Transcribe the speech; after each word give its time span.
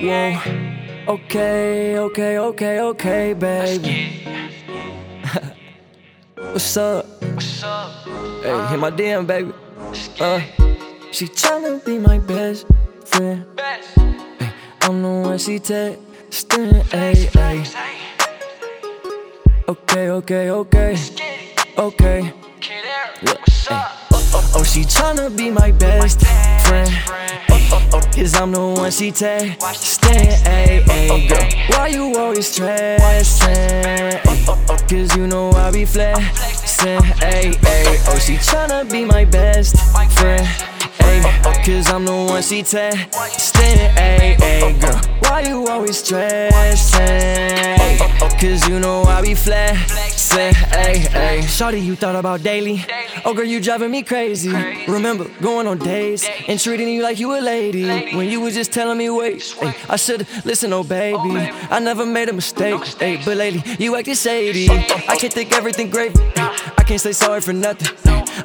Whoa. 0.00 0.40
Okay, 1.08 1.96
okay, 1.98 2.38
okay, 2.38 2.80
okay, 2.80 3.32
baby. 3.32 4.22
What's 6.34 6.76
up? 6.76 7.06
What's 7.22 7.62
up? 7.62 7.90
Hey, 8.42 8.66
hit 8.68 8.78
my 8.78 8.90
DM, 8.90 9.26
baby. 9.26 9.52
Uh, 10.20 10.40
she 11.12 11.26
tryna 11.26 11.84
be 11.84 11.98
my 11.98 12.18
best 12.18 12.66
friend. 13.04 13.46
Best. 13.56 13.94
Hey, 13.96 14.52
I'm 14.82 15.02
the 15.02 15.08
one 15.08 15.38
she 15.38 15.58
texting. 15.58 16.82
Hey, 16.92 17.14
hey. 17.32 17.64
Okay, 19.68 20.10
okay, 20.10 20.50
okay, 20.50 20.96
okay. 21.78 22.32
Look, 23.22 23.38
What's 23.40 23.66
hey. 23.66 23.74
up? 23.74 23.92
Oh, 24.54 24.64
she 24.64 24.82
tryna 24.82 25.36
be 25.36 25.50
my 25.50 25.70
best 25.72 26.20
friend. 26.66 26.90
Cause 28.14 28.34
I'm 28.34 28.52
the 28.52 28.60
one 28.60 28.90
she 28.90 29.12
texting. 29.12 30.32
Hey, 30.46 30.82
hey, 30.82 31.28
girl. 31.28 31.48
Why 31.68 31.88
you 31.88 32.16
always 32.16 32.48
stressing? 32.48 34.20
Cause 34.88 35.16
you 35.16 35.26
know 35.26 35.50
I 35.50 35.70
be 35.70 35.84
flexing. 35.84 37.02
Hey, 37.20 37.54
hey. 37.62 37.98
Oh, 38.08 38.18
she 38.18 38.34
tryna 38.36 38.90
be 38.90 39.04
my 39.04 39.24
best 39.24 39.76
friend. 40.18 40.75
Cause 41.66 41.90
I'm 41.90 42.04
the 42.04 42.12
one 42.12 42.42
she 42.42 42.62
texting. 42.62 43.76
Hey, 43.96 44.36
hey, 44.38 44.78
girl. 44.78 45.00
Why 45.18 45.40
you 45.40 45.66
always 45.66 45.98
stressing? 45.98 46.48
Cause 48.38 48.68
you 48.68 48.78
know 48.78 49.02
I 49.02 49.22
be 49.22 49.34
flexing. 49.34 50.54
Hey, 50.54 50.98
hey. 50.98 51.40
Shawty, 51.42 51.82
you 51.82 51.96
thought 51.96 52.14
about 52.14 52.42
daily. 52.42 52.84
Oh, 53.24 53.34
girl, 53.34 53.44
you 53.44 53.60
driving 53.60 53.90
me 53.90 54.02
crazy. 54.02 54.52
Remember 54.86 55.26
going 55.40 55.66
on 55.66 55.78
dates 55.78 56.28
and 56.46 56.60
treating 56.60 56.88
you 56.88 57.02
like 57.02 57.18
you 57.18 57.36
a 57.36 57.40
lady. 57.40 58.14
When 58.14 58.28
you 58.28 58.40
was 58.40 58.54
just 58.54 58.72
telling 58.72 58.98
me, 58.98 59.10
wait, 59.10 59.42
I 59.88 59.96
should 59.96 60.28
listen, 60.44 60.72
oh, 60.72 60.78
oh 60.78 60.84
baby. 60.84 61.50
I 61.70 61.80
never 61.80 62.06
made 62.06 62.28
a 62.28 62.32
mistake, 62.32 62.84
hey, 62.98 63.20
but 63.24 63.36
lately 63.36 63.64
you 63.78 63.96
acting 63.96 64.14
shady. 64.14 64.68
I 64.70 65.16
can't 65.16 65.32
think 65.32 65.52
everything 65.52 65.90
great. 65.90 66.12
I 66.36 66.84
can't 66.86 67.00
say 67.00 67.12
sorry 67.12 67.40
for 67.40 67.52
nothing. 67.52 67.88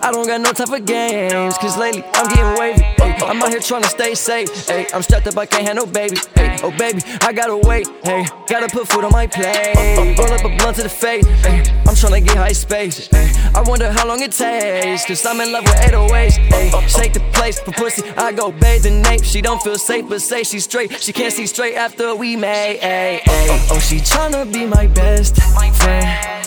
I 0.01 0.11
don't 0.11 0.25
got 0.25 0.41
no 0.41 0.51
time 0.53 0.67
for 0.67 0.79
games, 0.79 1.57
cause 1.57 1.77
lately 1.77 2.03
I'm 2.21 2.27
getting 2.29 2.59
wavy. 2.59 2.81
Hey, 2.83 3.15
I'm 3.25 3.41
out 3.41 3.49
here 3.49 3.59
trying 3.59 3.81
to 3.81 3.89
stay 3.89 4.13
safe. 4.13 4.67
Hey, 4.67 4.85
I'm 4.93 5.01
strapped 5.01 5.25
up, 5.25 5.35
I 5.39 5.47
can't 5.47 5.65
handle 5.65 5.87
babies. 5.87 6.23
Hey, 6.35 6.55
oh 6.61 6.69
baby, 6.77 7.01
I 7.19 7.33
gotta 7.33 7.57
wait. 7.57 7.87
Hey, 8.03 8.27
gotta 8.47 8.67
put 8.67 8.87
food 8.87 9.03
on 9.03 9.11
my 9.11 9.25
plate. 9.25 9.75
Roll 10.19 10.31
up 10.31 10.45
a 10.45 10.55
blunt 10.55 10.77
to 10.77 10.83
the 10.83 10.89
face. 10.89 11.25
Hey, 11.41 11.63
I'm 11.87 11.95
trying 11.95 12.13
to 12.13 12.21
get 12.21 12.37
high 12.37 12.51
space. 12.51 13.07
Hey, 13.07 13.31
I 13.55 13.63
wonder 13.65 13.91
how 13.91 14.07
long 14.07 14.21
it 14.21 14.33
takes, 14.33 15.03
cause 15.07 15.25
I'm 15.25 15.41
in 15.41 15.51
love 15.51 15.63
with 15.63 15.73
808s. 15.77 16.37
Hey, 16.37 16.87
shake 16.87 17.13
the 17.13 17.21
place 17.33 17.59
for 17.59 17.71
pussy. 17.71 18.07
I 18.15 18.31
go 18.33 18.51
bathe 18.51 18.85
in 18.85 19.01
nape. 19.01 19.23
She 19.23 19.41
don't 19.41 19.61
feel 19.63 19.79
safe, 19.79 20.07
but 20.07 20.21
say 20.21 20.43
she's 20.43 20.65
straight. 20.65 21.01
She 21.01 21.13
can't 21.13 21.33
see 21.33 21.47
straight 21.47 21.73
after 21.73 22.13
we 22.13 22.35
made. 22.35 22.81
Hey, 22.81 23.21
hey. 23.23 23.67
Oh, 23.71 23.79
she 23.79 23.97
tryna 23.97 24.53
be 24.53 24.67
my 24.67 24.85
best 24.85 25.41
friend. 25.81 26.40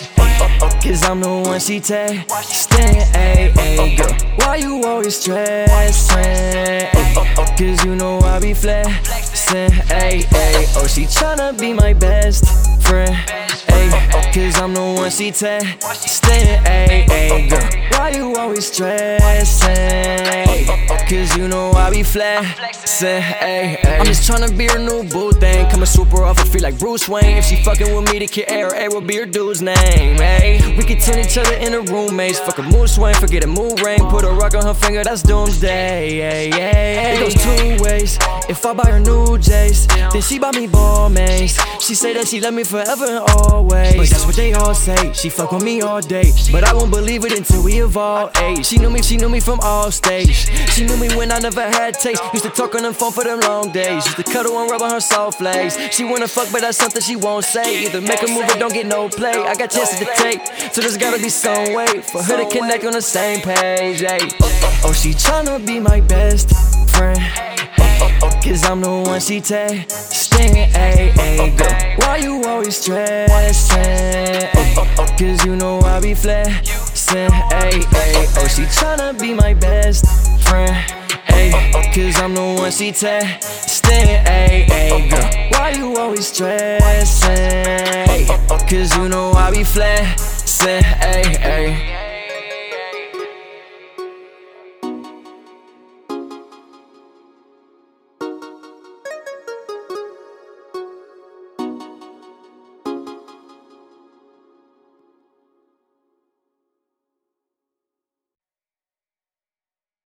Cause 0.95 1.11
I'm 1.11 1.20
the 1.23 1.28
one 1.28 1.59
she 1.59 1.81
texting, 1.81 3.03
ayy, 3.14 3.50
ayy, 3.50 3.97
girl. 3.97 4.14
Why 4.37 4.55
you 4.55 4.81
always 4.84 5.17
stressing? 5.17 6.89
Cause 7.59 7.84
you 7.84 7.97
know 7.97 8.20
I 8.20 8.39
be 8.39 8.55
flexing, 8.55 9.73
ayy, 9.91 10.23
ayy. 10.23 10.77
Oh, 10.77 10.86
she 10.86 11.06
tryna 11.06 11.59
be 11.59 11.73
my 11.73 11.95
best 11.95 12.45
friend, 12.86 13.12
ayy. 13.75 13.91
Cause 14.33 14.56
I'm 14.62 14.73
the 14.73 14.81
one 14.81 15.11
she 15.11 15.33
texting, 15.33 16.62
ayy, 16.62 17.06
ayy, 17.08 17.51
girl. 17.51 17.98
Why 17.98 18.11
you 18.11 18.36
always 18.36 18.69
stressing? 18.69 19.75
Cause 21.09 21.37
you 21.37 21.49
know 21.49 21.71
I 21.73 21.91
be 21.91 22.03
flexing, 22.03 23.09
ayy, 23.09 23.77
ayy. 23.77 24.01
I'm 24.01 24.07
just 24.07 24.29
tryna 24.29 24.57
be 24.57 24.67
her 24.67 24.79
new 24.79 25.09
boo 25.11 25.33
thing. 25.33 25.69
Coming 25.71 25.87
super 25.87 26.25
off, 26.25 26.39
I 26.39 26.45
feel 26.45 26.63
like 26.63 26.79
Bruce 26.79 27.09
Wayne. 27.09 27.37
If 27.37 27.45
she 27.45 27.63
fucking 27.63 27.95
with 27.95 28.11
me, 28.11 28.21
the 28.21 28.27
Kidd 28.27 28.49
Ara, 28.49 28.75
Ara 28.75 28.91
will 28.91 29.03
be 29.03 29.17
her 29.17 29.27
dude's 29.27 29.61
name, 29.61 30.17
ayy. 30.17 30.77
We 30.79 30.83
can 30.83 30.98
turn 30.98 31.19
each 31.19 31.37
other 31.37 31.55
into 31.57 31.83
roommates. 31.93 32.39
Fuck 32.41 32.59
a 32.59 32.63
mood 32.63 32.89
swing, 32.89 33.14
forget 33.14 33.45
a 33.45 33.47
mood 33.47 33.81
ring. 33.81 34.01
Put 34.09 34.25
a 34.25 34.31
rock 34.31 34.55
on 34.55 34.64
her 34.64 34.73
finger, 34.73 35.05
that's 35.05 35.23
doomsday, 35.23 36.17
yeah, 36.17 36.57
yeah. 36.57 37.14
It 37.14 37.20
goes 37.20 37.35
two 37.35 37.85
ways. 37.85 38.19
If 38.48 38.64
I 38.64 38.73
buy 38.73 38.91
her 38.91 39.01
new 39.01 39.39
J's, 39.39 39.87
then 39.87 40.23
she 40.23 40.39
buy 40.39 40.53
me 40.53 40.67
ball 40.67 41.11
mates. 41.11 41.59
She 41.85 41.95
say 41.95 42.14
that 42.14 42.29
she 42.29 42.41
love 42.41 42.55
me 42.55 42.64
forever 42.64 43.05
and 43.05 43.25
always. 43.37 43.97
But 43.97 44.09
that's 44.09 44.25
what 44.27 44.37
they 44.37 44.55
all 44.55 44.75
say. 44.75 45.13
She 45.13 45.29
fuck 45.29 45.53
with 45.53 45.63
me 45.63 45.83
all 45.83 46.01
day, 46.01 46.33
but 46.51 46.64
I 46.64 46.73
won't 46.73 46.91
believe 46.91 47.25
it 47.27 47.33
until 47.37 47.63
we 47.63 47.83
evolve. 47.83 48.33
Ayy, 48.33 48.64
she 48.64 48.79
knew 48.79 48.91
me, 48.91 49.03
she 49.03 49.17
knew 49.19 49.29
me 49.29 49.41
from 49.41 49.61
all 49.61 49.91
stage. 49.91 50.48
She 50.70 50.85
knew 50.85 50.94
me 50.97 51.15
when 51.17 51.33
I 51.33 51.39
never 51.39 51.63
had 51.63 51.95
taste. 51.95 52.23
Used 52.33 52.45
to 52.45 52.51
talk 52.51 52.75
on 52.75 52.83
the 52.83 52.93
phone 52.93 53.13
for 53.13 53.25
them 53.25 53.41
long 53.41 53.73
days. 53.73 54.05
Used 54.05 54.17
to 54.17 54.25
cuddle 54.25 54.59
and 54.61 54.71
rub 54.71 54.83
on 54.83 54.91
her 54.91 55.01
soft 55.01 55.41
legs. 55.41 55.79
She 55.93 56.05
wanna 56.05 56.29
fuck, 56.29 56.51
but 56.53 56.61
that's 56.61 56.79
something 56.79 57.03
she 57.03 57.17
won't 57.17 57.45
say. 57.45 57.87
Either 57.87 58.01
make 58.01 58.23
a 58.23 58.29
move 58.29 58.45
or 58.51 58.59
don't 58.59 58.73
get 58.73 58.87
no 58.87 59.09
play. 59.09 59.33
I 59.33 59.55
got 59.55 59.71
chances 59.71 59.99
to 59.99 60.07
take, 60.17 60.41
so 60.73 60.81
there's 60.81 60.97
gotta 60.97 61.21
be 61.21 61.29
some 61.29 61.73
way 61.73 62.01
for 62.01 62.23
her 62.23 62.37
to 62.45 62.51
connect 62.51 62.85
on 62.85 62.93
the 62.93 63.03
same 63.03 63.41
page. 63.41 64.01
Ayy. 64.01 64.33
Oh, 64.85 64.93
she 64.93 65.11
tryna 65.11 65.65
be 65.67 65.81
my 65.81 66.01
best 66.01 66.51
friend. 66.95 67.21
Cause 68.43 68.65
I'm 68.65 68.81
the 68.81 68.91
one 68.91 69.21
she 69.21 69.41
texting, 69.41 70.67
ayy, 70.73 71.57
girl. 71.57 72.07
Why 72.07 72.17
you 72.19 72.45
always 72.45 72.77
stressing? 72.77 73.79
Ay, 73.79 75.17
Cause 75.19 75.45
you 75.45 75.57
know 75.57 75.81
I 75.81 76.01
be 76.01 76.15
flexing, 76.15 77.31
ayy, 77.31 77.83
ayy. 77.83 78.27
Oh, 78.39 78.49
she 78.49 78.63
tryna 78.63 79.19
be 79.19 79.33
my 79.33 79.55
best 79.55 80.33
friend, 80.55 80.77
ayy. 81.29 81.53
Cause 81.95 82.20
I'm 82.23 82.35
the 82.35 82.42
one 82.61 82.70
she 82.70 82.91
texting, 82.91 84.25
ayy, 84.25 84.67
ayy, 84.67 85.11
girl. 85.11 85.29
Why 85.53 85.70
you 85.70 85.97
always 85.97 86.29
stressing? 86.29 87.37
Cause 88.70 88.97
you 88.97 89.09
know 89.09 89.33
I 89.33 89.51
be 89.51 89.64
flexing, 89.64 90.85
ayy. 91.11 91.14